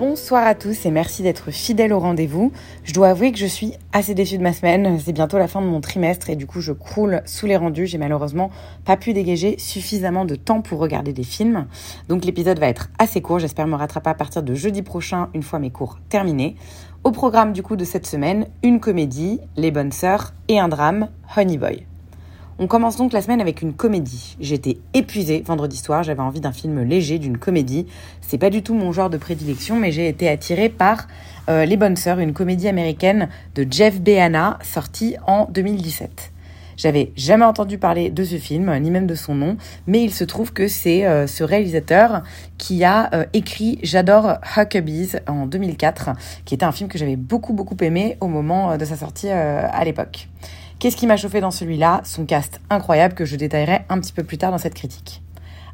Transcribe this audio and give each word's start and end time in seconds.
Bonsoir 0.00 0.46
à 0.46 0.54
tous 0.54 0.86
et 0.86 0.90
merci 0.90 1.22
d'être 1.22 1.50
fidèles 1.50 1.92
au 1.92 1.98
rendez-vous. 1.98 2.52
Je 2.84 2.94
dois 2.94 3.08
avouer 3.08 3.32
que 3.32 3.38
je 3.38 3.44
suis 3.44 3.74
assez 3.92 4.14
déçue 4.14 4.38
de 4.38 4.42
ma 4.42 4.54
semaine. 4.54 4.98
C'est 4.98 5.12
bientôt 5.12 5.36
la 5.36 5.46
fin 5.46 5.60
de 5.60 5.66
mon 5.66 5.82
trimestre 5.82 6.30
et 6.30 6.36
du 6.36 6.46
coup 6.46 6.62
je 6.62 6.72
croule 6.72 7.20
sous 7.26 7.44
les 7.44 7.58
rendus. 7.58 7.84
J'ai 7.84 7.98
malheureusement 7.98 8.48
pas 8.86 8.96
pu 8.96 9.12
dégager 9.12 9.58
suffisamment 9.58 10.24
de 10.24 10.36
temps 10.36 10.62
pour 10.62 10.78
regarder 10.78 11.12
des 11.12 11.22
films. 11.22 11.66
Donc 12.08 12.24
l'épisode 12.24 12.58
va 12.58 12.68
être 12.68 12.88
assez 12.98 13.20
court. 13.20 13.40
J'espère 13.40 13.66
me 13.66 13.76
rattraper 13.76 14.08
à 14.08 14.14
partir 14.14 14.42
de 14.42 14.54
jeudi 14.54 14.80
prochain 14.80 15.28
une 15.34 15.42
fois 15.42 15.58
mes 15.58 15.70
cours 15.70 15.98
terminés. 16.08 16.56
Au 17.04 17.10
programme 17.10 17.52
du 17.52 17.62
coup 17.62 17.76
de 17.76 17.84
cette 17.84 18.06
semaine, 18.06 18.46
une 18.62 18.80
comédie, 18.80 19.40
Les 19.58 19.70
Bonnes 19.70 19.92
Sœurs 19.92 20.32
et 20.48 20.58
un 20.58 20.68
drame, 20.68 21.10
Honey 21.36 21.58
Boy. 21.58 21.89
On 22.62 22.66
commence 22.66 22.96
donc 22.96 23.14
la 23.14 23.22
semaine 23.22 23.40
avec 23.40 23.62
une 23.62 23.72
comédie. 23.72 24.36
J'étais 24.38 24.76
épuisée 24.92 25.42
vendredi 25.46 25.78
soir, 25.78 26.02
j'avais 26.02 26.20
envie 26.20 26.42
d'un 26.42 26.52
film 26.52 26.82
léger, 26.82 27.18
d'une 27.18 27.38
comédie. 27.38 27.86
C'est 28.20 28.36
pas 28.36 28.50
du 28.50 28.62
tout 28.62 28.74
mon 28.74 28.92
genre 28.92 29.08
de 29.08 29.16
prédilection, 29.16 29.76
mais 29.76 29.92
j'ai 29.92 30.06
été 30.08 30.28
attirée 30.28 30.68
par 30.68 31.08
euh, 31.48 31.64
Les 31.64 31.78
Bonnes 31.78 31.96
Sœurs, 31.96 32.18
une 32.18 32.34
comédie 32.34 32.68
américaine 32.68 33.30
de 33.54 33.66
Jeff 33.68 33.98
Behana, 33.98 34.58
sortie 34.62 35.16
en 35.26 35.46
2017. 35.46 36.32
J'avais 36.76 37.12
jamais 37.16 37.46
entendu 37.46 37.78
parler 37.78 38.10
de 38.10 38.24
ce 38.24 38.36
film, 38.36 38.70
ni 38.78 38.90
même 38.90 39.06
de 39.06 39.14
son 39.14 39.34
nom, 39.34 39.56
mais 39.86 40.04
il 40.04 40.12
se 40.12 40.24
trouve 40.24 40.52
que 40.52 40.68
c'est 40.68 41.06
euh, 41.06 41.26
ce 41.26 41.42
réalisateur 41.42 42.24
qui 42.58 42.84
a 42.84 43.08
euh, 43.14 43.24
écrit 43.32 43.78
J'adore 43.82 44.34
Huckabees 44.54 45.18
en 45.26 45.46
2004, 45.46 46.10
qui 46.44 46.56
était 46.56 46.66
un 46.66 46.72
film 46.72 46.90
que 46.90 46.98
j'avais 46.98 47.16
beaucoup 47.16 47.54
beaucoup 47.54 47.76
aimé 47.80 48.18
au 48.20 48.28
moment 48.28 48.76
de 48.76 48.84
sa 48.84 48.96
sortie 48.96 49.30
à 49.30 49.82
l'époque. 49.82 50.28
Qu'est-ce 50.80 50.96
qui 50.96 51.06
m'a 51.06 51.18
chauffé 51.18 51.42
dans 51.42 51.50
celui-là? 51.50 52.00
Son 52.04 52.24
cast 52.24 52.58
incroyable 52.70 53.12
que 53.12 53.26
je 53.26 53.36
détaillerai 53.36 53.80
un 53.90 54.00
petit 54.00 54.14
peu 54.14 54.24
plus 54.24 54.38
tard 54.38 54.50
dans 54.50 54.56
cette 54.56 54.72
critique. 54.72 55.20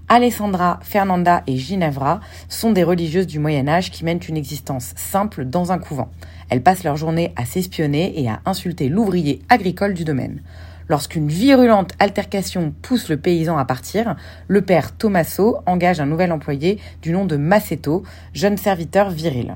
Alessandra, 0.09 0.81
Fernanda 0.83 1.45
et 1.47 1.57
Ginevra 1.57 2.19
sont 2.49 2.73
des 2.73 2.83
religieuses 2.83 3.29
du 3.29 3.39
Moyen 3.39 3.69
Âge 3.69 3.93
qui 3.93 4.05
mènent 4.05 4.19
une 4.29 4.37
existence 4.37 4.95
simple 4.97 5.45
dans 5.45 5.71
un 5.71 5.79
couvent. 5.79 6.09
Elles 6.51 6.65
passent 6.65 6.83
leur 6.83 6.97
journée 6.97 7.33
à 7.37 7.45
s'espionner 7.45 8.21
et 8.21 8.29
à 8.29 8.41
insulter 8.47 8.89
l'ouvrier 8.89 9.43
agricole 9.49 9.95
du 9.95 10.03
domaine. 10.03 10.43
Lorsqu'une 10.89 11.29
virulente 11.29 11.93
altercation 12.01 12.75
pousse 12.83 13.09
le 13.09 13.17
paysan 13.17 13.59
à 13.59 13.65
partir, 13.65 14.17
le 14.49 14.63
père 14.63 14.91
Tommaso 14.91 15.59
engage 15.67 16.01
un 16.01 16.07
nouvel 16.07 16.33
employé 16.33 16.81
du 17.01 17.13
nom 17.13 17.27
de 17.27 17.37
Massetto, 17.37 18.03
jeune 18.35 18.57
serviteur 18.57 19.11
viril. 19.11 19.55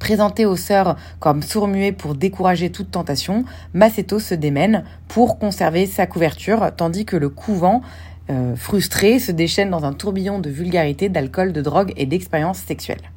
Présenté 0.00 0.46
aux 0.46 0.56
sœurs 0.56 0.96
comme 1.20 1.42
sourd-muet 1.42 1.92
pour 1.92 2.14
décourager 2.14 2.70
toute 2.72 2.90
tentation, 2.90 3.44
Massetto 3.74 4.18
se 4.18 4.34
démène 4.34 4.82
pour 5.08 5.38
conserver 5.38 5.86
sa 5.86 6.06
couverture, 6.06 6.70
tandis 6.74 7.04
que 7.04 7.18
le 7.18 7.28
couvent, 7.28 7.82
euh, 8.30 8.56
frustré, 8.56 9.18
se 9.18 9.30
déchaîne 9.30 9.68
dans 9.68 9.84
un 9.84 9.92
tourbillon 9.92 10.38
de 10.38 10.48
vulgarité, 10.48 11.10
d'alcool, 11.10 11.52
de 11.52 11.60
drogue 11.60 11.92
et 11.98 12.06
d'expériences 12.06 12.58
sexuelles. 12.58 13.10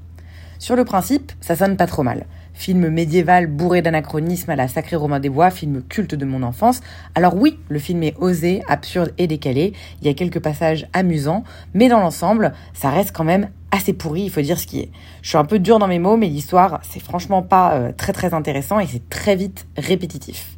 Sur 0.59 0.75
le 0.75 0.83
principe, 0.83 1.31
ça 1.39 1.55
sonne 1.55 1.77
pas 1.77 1.87
trop 1.87 2.03
mal. 2.03 2.25
Film 2.53 2.89
médiéval 2.89 3.47
bourré 3.47 3.81
d'anachronismes 3.81 4.51
à 4.51 4.55
la 4.55 4.67
Sacré 4.67 4.97
Romain 4.97 5.19
des 5.19 5.29
Bois, 5.29 5.51
film 5.51 5.81
culte 5.87 6.15
de 6.15 6.25
mon 6.25 6.43
enfance. 6.43 6.81
Alors 7.15 7.35
oui, 7.35 7.59
le 7.69 7.79
film 7.79 8.03
est 8.03 8.15
osé, 8.17 8.61
absurde 8.67 9.13
et 9.17 9.27
décalé. 9.27 9.73
Il 10.01 10.07
y 10.07 10.09
a 10.09 10.13
quelques 10.13 10.39
passages 10.39 10.87
amusants, 10.93 11.43
mais 11.73 11.87
dans 11.87 11.99
l'ensemble, 11.99 12.53
ça 12.73 12.91
reste 12.91 13.15
quand 13.15 13.23
même 13.23 13.49
assez 13.73 13.91
pourri, 13.91 14.21
il 14.21 14.29
faut 14.29 14.41
dire 14.41 14.59
ce 14.59 14.67
qui 14.67 14.79
est. 14.79 14.89
Je 15.23 15.29
suis 15.29 15.37
un 15.37 15.45
peu 15.45 15.59
dur 15.59 15.79
dans 15.79 15.87
mes 15.87 15.99
mots, 15.99 16.15
mais 16.15 16.27
l'histoire, 16.27 16.79
c'est 16.87 17.01
franchement 17.01 17.41
pas 17.41 17.73
euh, 17.73 17.91
très 17.91 18.13
très 18.13 18.33
intéressant 18.33 18.79
et 18.79 18.85
c'est 18.87 19.09
très 19.09 19.35
vite 19.35 19.65
répétitif. 19.77 20.57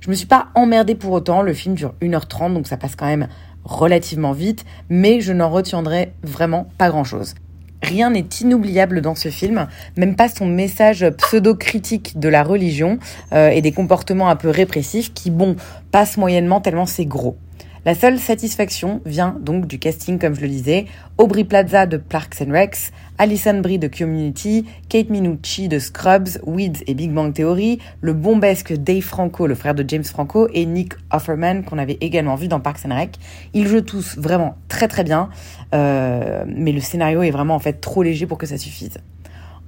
Je 0.00 0.10
me 0.10 0.14
suis 0.14 0.26
pas 0.26 0.48
emmerdée 0.54 0.96
pour 0.96 1.12
autant, 1.12 1.42
le 1.42 1.54
film 1.54 1.76
dure 1.76 1.94
1h30, 2.02 2.52
donc 2.52 2.66
ça 2.66 2.76
passe 2.76 2.96
quand 2.96 3.06
même 3.06 3.28
relativement 3.64 4.32
vite, 4.32 4.64
mais 4.88 5.20
je 5.20 5.32
n'en 5.32 5.48
retiendrai 5.48 6.12
vraiment 6.22 6.68
pas 6.76 6.90
grand 6.90 7.04
chose. 7.04 7.34
Rien 7.82 8.10
n'est 8.10 8.26
inoubliable 8.40 9.00
dans 9.00 9.14
ce 9.14 9.28
film, 9.28 9.68
même 9.96 10.16
pas 10.16 10.28
son 10.28 10.46
message 10.46 11.08
pseudo-critique 11.18 12.18
de 12.18 12.28
la 12.28 12.42
religion 12.42 12.98
euh, 13.32 13.50
et 13.50 13.62
des 13.62 13.72
comportements 13.72 14.28
un 14.28 14.36
peu 14.36 14.50
répressifs 14.50 15.14
qui, 15.14 15.30
bon, 15.30 15.54
passent 15.92 16.16
moyennement 16.16 16.60
tellement 16.60 16.86
c'est 16.86 17.06
gros. 17.06 17.36
La 17.86 17.94
seule 17.94 18.18
satisfaction 18.18 19.00
vient 19.06 19.36
donc 19.40 19.68
du 19.68 19.78
casting, 19.78 20.18
comme 20.18 20.34
je 20.34 20.40
le 20.40 20.48
disais. 20.48 20.86
Aubrey 21.18 21.44
Plaza 21.44 21.86
de 21.86 21.98
Parks 21.98 22.42
and 22.42 22.50
Recs, 22.50 22.90
Alison 23.16 23.60
Brie 23.60 23.78
de 23.78 23.86
Community, 23.86 24.66
Kate 24.88 25.08
Minucci 25.08 25.68
de 25.68 25.78
Scrubs, 25.78 26.40
Weeds 26.44 26.82
et 26.88 26.94
Big 26.94 27.12
Bang 27.12 27.32
Theory, 27.32 27.78
le 28.00 28.12
bombesque 28.12 28.72
Dave 28.72 29.02
Franco, 29.02 29.46
le 29.46 29.54
frère 29.54 29.76
de 29.76 29.84
James 29.86 30.02
Franco, 30.02 30.48
et 30.52 30.66
Nick 30.66 30.94
Offerman, 31.12 31.62
qu'on 31.62 31.78
avait 31.78 31.96
également 32.00 32.34
vu 32.34 32.48
dans 32.48 32.58
Parks 32.58 32.84
and 32.86 32.92
Rec. 32.92 33.18
Ils 33.54 33.68
jouent 33.68 33.82
tous 33.82 34.18
vraiment 34.18 34.56
très 34.66 34.88
très 34.88 35.04
bien, 35.04 35.30
euh, 35.72 36.44
mais 36.48 36.72
le 36.72 36.80
scénario 36.80 37.22
est 37.22 37.30
vraiment 37.30 37.54
en 37.54 37.60
fait 37.60 37.74
trop 37.74 38.02
léger 38.02 38.26
pour 38.26 38.36
que 38.36 38.46
ça 38.46 38.58
suffise. 38.58 38.98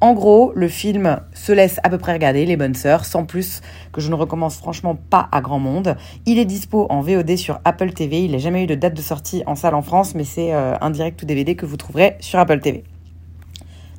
En 0.00 0.14
gros, 0.14 0.52
le 0.54 0.68
film 0.68 1.18
se 1.34 1.50
laisse 1.50 1.80
à 1.82 1.90
peu 1.90 1.98
près 1.98 2.12
regarder, 2.12 2.46
Les 2.46 2.56
Bonnes 2.56 2.76
Sœurs, 2.76 3.04
sans 3.04 3.24
plus 3.24 3.62
que 3.92 4.00
je 4.00 4.08
ne 4.10 4.14
recommence 4.14 4.56
franchement 4.56 4.94
pas 4.94 5.28
à 5.32 5.40
grand 5.40 5.58
monde. 5.58 5.96
Il 6.24 6.38
est 6.38 6.44
dispo 6.44 6.86
en 6.88 7.00
VOD 7.00 7.36
sur 7.36 7.58
Apple 7.64 7.92
TV. 7.92 8.22
Il 8.24 8.30
n'a 8.30 8.38
jamais 8.38 8.62
eu 8.62 8.68
de 8.68 8.76
date 8.76 8.94
de 8.94 9.02
sortie 9.02 9.42
en 9.46 9.56
salle 9.56 9.74
en 9.74 9.82
France, 9.82 10.14
mais 10.14 10.22
c'est 10.22 10.54
euh, 10.54 10.76
un 10.80 10.90
direct 10.90 11.20
ou 11.20 11.26
DVD 11.26 11.56
que 11.56 11.66
vous 11.66 11.76
trouverez 11.76 12.16
sur 12.20 12.38
Apple 12.38 12.60
TV. 12.60 12.84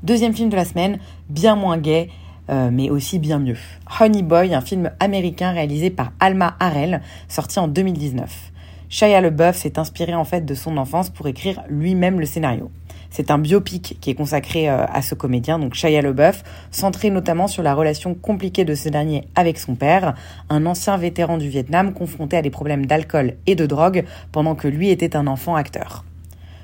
Deuxième 0.02 0.34
film 0.34 0.48
de 0.48 0.56
la 0.56 0.64
semaine, 0.64 1.00
bien 1.28 1.58
moins 1.58 1.78
gay, 1.78 2.08
euh, 2.50 2.70
mais 2.72 2.90
aussi 2.90 3.20
bien 3.20 3.38
mieux. 3.38 3.58
Honey 4.00 4.24
Boy, 4.24 4.54
un 4.54 4.62
film 4.62 4.92
américain 5.02 5.52
réalisé 5.52 5.90
par 5.90 6.14
Alma 6.22 6.56
Harrell, 6.62 7.02
sorti 7.28 7.60
en 7.60 7.68
2019. 7.68 8.54
Shia 8.88 9.20
LeBeouf 9.20 9.58
s'est 9.58 9.78
inspiré 9.78 10.16
en 10.16 10.24
fait 10.24 10.46
de 10.46 10.54
son 10.54 10.78
enfance 10.78 11.10
pour 11.10 11.28
écrire 11.28 11.62
lui-même 11.68 12.22
le 12.22 12.26
scénario. 12.26 12.72
C'est 13.10 13.32
un 13.32 13.40
biopic 13.40 13.98
qui 14.00 14.12
est 14.12 14.16
consacré 14.16 14.70
euh, 14.70 14.86
à 14.86 15.02
ce 15.02 15.16
comédien, 15.16 15.58
donc 15.58 15.74
Shia 15.74 16.02
LeBeouf, 16.02 16.44
centré 16.72 17.10
notamment 17.10 17.48
sur 17.48 17.64
la 17.64 17.74
relation 17.74 18.14
compliquée 18.14 18.66
de 18.66 18.76
ce 18.76 18.90
dernier 18.90 19.28
avec 19.36 19.58
son 19.58 19.76
père, 19.76 20.14
un 20.50 20.66
ancien 20.66 20.96
vétéran 20.98 21.38
du 21.38 21.50
Vietnam 21.50 21.94
confronté 21.94 22.38
à 22.38 22.42
des 22.42 22.52
problèmes 22.52 22.86
d'alcool 22.86 23.36
et 23.48 23.56
de 23.56 23.66
drogue 23.66 24.06
pendant 24.32 24.56
que 24.56 24.68
lui 24.68 24.90
était 24.90 25.16
un 25.16 25.28
enfant 25.28 25.56
acteur. 25.56 26.04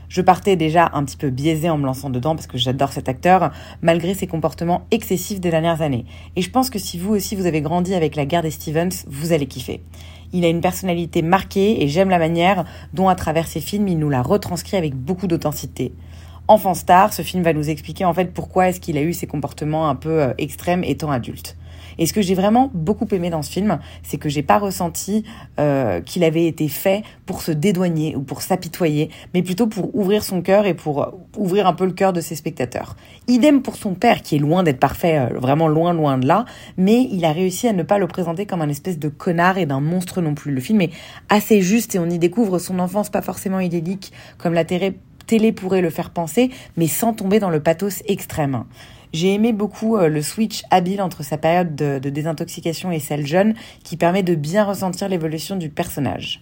Je 0.08 0.22
partais 0.22 0.56
déjà 0.56 0.92
un 0.94 1.04
petit 1.04 1.18
peu 1.18 1.32
biaisé 1.32 1.70
en 1.70 1.78
me 1.80 1.86
lançant 1.86 2.12
dedans 2.12 2.36
parce 2.36 2.48
que 2.48 2.60
j'adore 2.60 2.92
cet 2.92 3.10
acteur, 3.10 3.52
malgré 3.82 4.14
ses 4.14 4.28
comportements 4.28 4.86
excessifs 4.92 5.40
des 5.40 5.50
dernières 5.50 5.82
années. 5.82 6.06
Et 6.36 6.42
je 6.44 6.52
pense 6.52 6.70
que 6.70 6.80
si 6.80 7.00
vous 7.00 7.16
aussi 7.16 7.36
vous 7.36 7.48
avez 7.48 7.62
grandi 7.62 7.96
avec 7.96 8.16
la 8.16 8.26
guerre 8.26 8.44
des 8.44 8.52
Stevens, 8.52 9.04
vous 9.08 9.34
allez 9.34 9.48
kiffer. 9.48 9.82
Il 10.32 10.46
a 10.46 10.50
une 10.50 10.62
personnalité 10.62 11.22
marquée 11.22 11.84
et 11.84 11.88
j'aime 11.88 12.10
la 12.10 12.20
manière 12.20 12.66
dont 12.94 13.10
à 13.10 13.16
travers 13.16 13.48
ses 13.48 13.62
films 13.62 13.88
il 13.88 13.98
nous 13.98 14.10
la 14.10 14.22
retranscrit 14.22 14.78
avec 14.78 14.94
beaucoup 14.94 15.28
d'authenticité. 15.28 15.92
Enfant 16.48 16.76
star, 16.76 17.12
ce 17.12 17.24
film 17.24 17.42
va 17.42 17.54
nous 17.54 17.72
expliquer 17.72 18.06
en 18.06 18.14
fait 18.14 18.32
pourquoi 18.32 18.70
est-ce 18.70 18.80
qu'il 18.80 19.00
a 19.00 19.02
eu 19.02 19.14
ces 19.14 19.26
comportements 19.26 19.90
un 19.90 19.96
peu 19.96 20.22
euh, 20.22 20.34
extrêmes 20.38 20.84
étant 20.84 21.10
adulte. 21.10 21.58
Et 21.98 22.06
ce 22.06 22.14
que 22.14 22.22
j'ai 22.22 22.36
vraiment 22.36 22.70
beaucoup 22.74 23.08
aimé 23.12 23.32
dans 23.32 23.42
ce 23.42 23.50
film, 23.50 23.80
c'est 24.04 24.18
que 24.18 24.30
j'ai 24.30 24.44
pas 24.44 24.60
ressenti 24.60 25.24
euh, 25.60 26.02
qu'il 26.02 26.24
avait 26.24 26.46
été 26.46 26.68
fait 26.68 27.04
pour 27.26 27.42
se 27.42 27.52
dédouaner 27.52 28.16
ou 28.16 28.22
pour 28.22 28.44
s'apitoyer, 28.44 29.10
mais 29.34 29.42
plutôt 29.42 29.66
pour 29.66 29.96
ouvrir 29.96 30.24
son 30.24 30.44
cœur 30.44 30.68
et 30.68 30.76
pour 30.76 31.02
euh, 31.02 31.10
ouvrir 31.36 31.66
un 31.66 31.74
peu 31.74 31.86
le 31.86 31.94
cœur 31.94 32.14
de 32.14 32.22
ses 32.22 32.36
spectateurs. 32.36 32.96
Idem 33.28 33.64
pour 33.64 33.76
son 33.76 33.96
père, 33.96 34.22
qui 34.22 34.36
est 34.36 34.40
loin 34.40 34.62
d'être 34.62 34.80
parfait, 34.80 35.30
vraiment 35.34 35.68
loin, 35.68 35.94
loin 35.94 36.20
de 36.20 36.28
là, 36.28 36.46
mais 36.78 37.08
il 37.12 37.26
a 37.26 37.32
réussi 37.32 37.68
à 37.68 37.74
ne 37.74 37.82
pas 37.82 37.98
le 37.98 38.08
présenter 38.08 38.46
comme 38.46 38.62
un 38.62 38.70
espèce 38.70 39.00
de 39.00 39.10
connard 39.10 39.58
et 39.58 39.66
d'un 39.66 39.80
monstre 39.80 40.22
non 40.22 40.36
plus. 40.36 40.52
Le 40.52 40.62
film 40.62 40.82
est 40.82 40.92
assez 41.30 41.64
juste 41.64 41.96
et 41.96 42.00
on 42.00 42.10
y 42.10 42.20
découvre 42.20 42.60
son 42.60 42.78
enfance 42.78 43.10
pas 43.10 43.24
forcément 43.24 43.60
idyllique 43.60 44.12
comme 44.38 44.54
la 44.54 44.66
télé 45.26 45.52
pourrait 45.52 45.82
le 45.82 45.90
faire 45.90 46.10
penser, 46.10 46.52
mais 46.78 46.88
sans 46.88 47.14
tomber 47.14 47.40
dans 47.40 47.50
le 47.50 47.62
pathos 47.62 48.04
extrême. 48.08 48.64
J'ai 49.14 49.34
aimé 49.34 49.54
beaucoup 49.54 49.96
euh, 49.96 50.10
le 50.10 50.22
switch 50.22 50.64
habile 50.72 51.02
entre 51.02 51.24
sa 51.24 51.38
période 51.38 51.74
de, 51.76 52.00
désintoxication 52.10 52.92
et 52.92 53.00
celle 53.00 53.26
jeune, 53.26 53.54
qui 53.84 53.96
permet 53.96 54.24
de 54.24 54.36
bien 54.36 54.66
ressentir 54.66 55.08
l'évolution 55.08 55.56
du 55.56 55.70
personnage. 55.70 56.42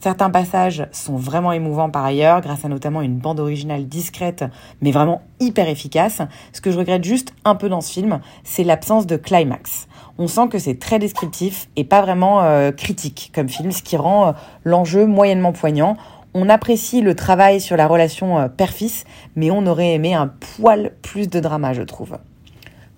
Certains 0.00 0.30
passages 0.30 0.86
sont 0.92 1.16
vraiment 1.16 1.50
émouvants 1.50 1.90
par 1.90 2.04
ailleurs, 2.04 2.40
grâce 2.40 2.64
à 2.64 2.68
notamment 2.68 3.00
une 3.00 3.16
bande 3.16 3.40
originale 3.40 3.86
discrète, 3.86 4.44
mais 4.80 4.92
vraiment 4.92 5.22
hyper 5.40 5.68
efficace. 5.68 6.20
Ce 6.52 6.60
que 6.60 6.70
je 6.70 6.78
regrette 6.78 7.02
juste 7.02 7.32
un 7.44 7.54
peu 7.54 7.68
dans 7.68 7.80
ce 7.80 7.92
film, 7.92 8.20
c'est 8.44 8.64
l'absence 8.64 9.06
de 9.06 9.16
climax. 9.16 9.88
On 10.16 10.28
sent 10.28 10.48
que 10.50 10.58
c'est 10.58 10.78
très 10.78 11.00
descriptif 11.00 11.68
et 11.74 11.82
pas 11.82 12.00
vraiment 12.00 12.42
euh, 12.42 12.70
critique 12.70 13.32
comme 13.34 13.48
film, 13.48 13.72
ce 13.72 13.82
qui 13.82 13.96
rend 13.96 14.28
euh, 14.28 14.32
l'enjeu 14.62 15.06
moyennement 15.06 15.52
poignant. 15.52 15.96
On 16.36 16.48
apprécie 16.48 17.00
le 17.00 17.14
travail 17.14 17.60
sur 17.60 17.76
la 17.76 17.86
relation 17.86 18.40
euh, 18.40 18.48
père-fils, 18.48 19.04
mais 19.36 19.52
on 19.52 19.66
aurait 19.66 19.94
aimé 19.94 20.14
un 20.14 20.26
poil 20.26 20.90
plus 21.00 21.28
de 21.28 21.38
drama, 21.38 21.72
je 21.72 21.82
trouve. 21.82 22.18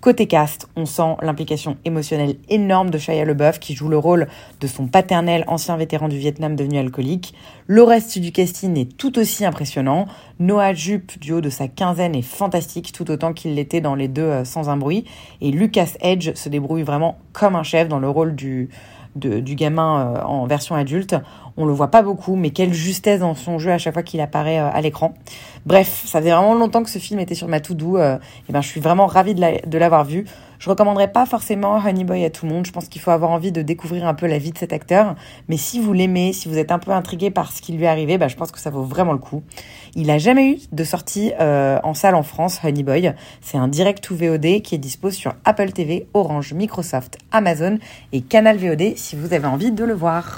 Côté 0.01 0.25
cast, 0.25 0.67
on 0.75 0.85
sent 0.85 1.17
l'implication 1.21 1.77
émotionnelle 1.85 2.37
énorme 2.49 2.89
de 2.89 2.97
Shia 2.97 3.25
LeBeouf 3.25 3.59
qui 3.59 3.75
joue 3.75 3.89
le 3.89 3.97
rôle 3.97 4.27
de 4.59 4.65
son 4.65 4.87
paternel 4.87 5.43
ancien 5.47 5.77
vétéran 5.77 6.07
du 6.07 6.17
Vietnam 6.17 6.55
devenu 6.55 6.79
alcoolique. 6.79 7.35
Le 7.67 7.83
reste 7.83 8.17
du 8.17 8.31
casting 8.31 8.75
est 8.75 8.97
tout 8.97 9.19
aussi 9.19 9.45
impressionnant. 9.45 10.07
Noah 10.39 10.73
Jupe, 10.73 11.19
du 11.19 11.33
haut 11.33 11.41
de 11.41 11.49
sa 11.49 11.67
quinzaine, 11.67 12.15
est 12.15 12.23
fantastique 12.23 12.91
tout 12.91 13.09
autant 13.11 13.33
qu'il 13.33 13.53
l'était 13.53 13.81
dans 13.81 13.95
les 13.95 14.07
deux 14.07 14.21
euh, 14.21 14.45
sans 14.45 14.69
un 14.69 14.77
bruit. 14.77 15.05
Et 15.41 15.51
Lucas 15.51 15.93
Edge 15.99 16.33
se 16.33 16.49
débrouille 16.49 16.83
vraiment 16.83 17.19
comme 17.33 17.55
un 17.55 17.63
chef 17.63 17.87
dans 17.87 17.99
le 17.99 18.09
rôle 18.09 18.35
du, 18.35 18.69
du 19.17 19.55
gamin 19.55 20.15
euh, 20.15 20.23
en 20.23 20.45
version 20.45 20.75
adulte. 20.75 21.15
On 21.57 21.65
le 21.65 21.73
voit 21.73 21.89
pas 21.89 22.01
beaucoup, 22.01 22.35
mais 22.35 22.51
quelle 22.51 22.73
justesse 22.73 23.19
dans 23.19 23.35
son 23.35 23.59
jeu 23.59 23.71
à 23.71 23.77
chaque 23.77 23.93
fois 23.93 24.03
qu'il 24.03 24.21
apparaît 24.21 24.59
euh, 24.59 24.69
à 24.71 24.81
l'écran. 24.81 25.13
Bref, 25.65 26.03
ça 26.05 26.19
faisait 26.19 26.31
vraiment 26.31 26.53
longtemps 26.53 26.83
que 26.83 26.89
ce 26.89 26.99
film 26.99 27.19
était 27.19 27.35
sur 27.35 27.47
ma 27.47 27.59
to-do. 27.59 27.97
et 27.97 28.19
ben, 28.49 28.61
je 28.61 28.67
suis 28.67 28.79
vraiment 28.79 29.07
ravie 29.07 29.35
de 29.35 29.77
l'avoir 29.77 30.05
vu. 30.05 30.25
Je 30.59 30.69
recommanderais 30.69 31.11
pas 31.11 31.25
forcément 31.25 31.77
Honey 31.77 32.03
Boy 32.03 32.25
à 32.25 32.29
tout 32.29 32.45
le 32.45 32.51
monde. 32.51 32.65
Je 32.65 32.71
pense 32.71 32.87
qu'il 32.87 33.01
faut 33.01 33.11
avoir 33.11 33.31
envie 33.31 33.51
de 33.51 33.61
découvrir 33.61 34.07
un 34.07 34.13
peu 34.13 34.27
la 34.27 34.37
vie 34.37 34.51
de 34.51 34.57
cet 34.57 34.73
acteur. 34.73 35.15
Mais 35.47 35.57
si 35.57 35.79
vous 35.79 35.93
l'aimez, 35.93 36.33
si 36.33 36.49
vous 36.49 36.57
êtes 36.57 36.71
un 36.71 36.79
peu 36.79 36.91
intrigué 36.91 37.31
par 37.31 37.51
ce 37.51 37.61
qui 37.61 37.73
lui 37.73 37.83
est 37.83 37.87
arrivé, 37.87 38.17
bah, 38.17 38.27
je 38.27 38.35
pense 38.35 38.51
que 38.51 38.59
ça 38.59 38.69
vaut 38.69 38.83
vraiment 38.83 39.13
le 39.13 39.19
coup. 39.19 39.43
Il 39.95 40.09
a 40.09 40.17
jamais 40.17 40.51
eu 40.51 40.57
de 40.71 40.83
sortie 40.83 41.31
euh, 41.39 41.79
en 41.83 41.93
salle 41.93 42.15
en 42.15 42.23
France, 42.23 42.59
Honey 42.63 42.83
Boy. 42.83 43.13
C'est 43.41 43.57
un 43.57 43.67
direct 43.67 44.03
to 44.03 44.15
VOD 44.15 44.61
qui 44.61 44.75
est 44.75 44.79
dispo 44.79 45.11
sur 45.11 45.35
Apple 45.45 45.71
TV, 45.71 46.07
Orange, 46.13 46.53
Microsoft, 46.53 47.17
Amazon 47.31 47.77
et 48.11 48.21
Canal 48.21 48.57
VOD 48.57 48.95
si 48.95 49.15
vous 49.15 49.33
avez 49.33 49.47
envie 49.47 49.71
de 49.71 49.83
le 49.83 49.93
voir. 49.93 50.37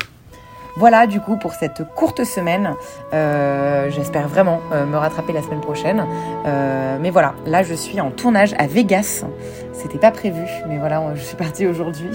Voilà 0.77 1.07
du 1.07 1.19
coup 1.19 1.37
pour 1.37 1.53
cette 1.53 1.83
courte 1.95 2.23
semaine. 2.23 2.75
Euh, 3.13 3.89
j'espère 3.89 4.27
vraiment 4.27 4.61
euh, 4.71 4.85
me 4.85 4.97
rattraper 4.97 5.33
la 5.33 5.41
semaine 5.41 5.61
prochaine. 5.61 6.05
mais 7.01 7.09
voilà, 7.09 7.33
là 7.45 7.63
je 7.63 7.73
suis 7.73 7.99
en 8.01 8.11
tournage 8.11 8.53
à 8.57 8.67
Vegas 8.67 9.25
c'était 9.79 9.97
pas 9.97 10.11
prévu, 10.11 10.41
mais 10.67 10.77
voilà, 10.77 11.01
je 11.15 11.21
suis 11.21 11.37
partie 11.37 11.65
aujourd'hui 11.65 12.09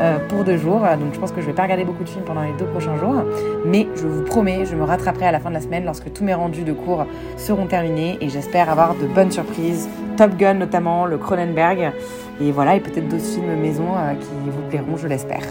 euh, 0.00 0.16
pour 0.28 0.44
deux 0.44 0.56
jours. 0.56 0.80
Donc 0.80 1.12
je 1.12 1.20
pense 1.20 1.30
que 1.30 1.40
je 1.42 1.46
vais 1.46 1.52
pas 1.52 1.64
regarder 1.64 1.84
beaucoup 1.84 2.04
de 2.04 2.08
films 2.08 2.24
pendant 2.24 2.42
les 2.42 2.52
deux 2.58 2.64
prochains 2.64 2.96
jours. 2.96 3.22
Mais 3.66 3.86
je 3.96 4.06
vous 4.06 4.22
promets, 4.22 4.64
je 4.64 4.74
me 4.74 4.84
rattraperai 4.84 5.26
à 5.26 5.32
la 5.32 5.38
fin 5.38 5.50
de 5.50 5.54
la 5.54 5.60
semaine 5.60 5.84
lorsque 5.84 6.10
tous 6.12 6.24
mes 6.24 6.34
rendus 6.34 6.64
de 6.64 6.72
cours 6.72 7.04
seront 7.36 7.66
terminés. 7.66 8.16
Et 8.22 8.30
j'espère 8.30 8.70
avoir 8.70 8.94
de 8.94 9.06
bonnes 9.06 9.30
surprises. 9.30 9.88
Top 10.16 10.36
Gun 10.36 10.54
notamment, 10.54 11.04
le 11.04 11.18
Cronenberg. 11.18 11.92
Et 12.40 12.50
voilà, 12.50 12.76
et 12.76 12.80
peut-être 12.80 13.08
d'autres 13.08 13.22
films 13.22 13.56
maison 13.60 13.88
euh, 13.94 14.14
qui 14.14 14.50
vous 14.50 14.68
plairont, 14.70 14.96
je 14.96 15.06
l'espère. 15.06 15.42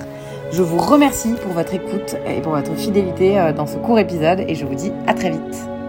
Je 0.52 0.64
vous 0.64 0.80
remercie 0.80 1.34
pour 1.42 1.54
votre 1.54 1.74
écoute 1.74 2.18
et 2.28 2.42
pour 2.42 2.52
votre 2.52 2.76
fidélité 2.76 3.40
euh, 3.40 3.54
dans 3.54 3.66
ce 3.66 3.78
court 3.78 4.00
épisode. 4.00 4.44
Et 4.48 4.56
je 4.56 4.66
vous 4.66 4.76
dis 4.76 4.92
à 5.08 5.14
très 5.14 5.30
vite. 5.30 5.81